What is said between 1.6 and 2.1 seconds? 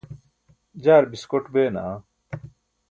naa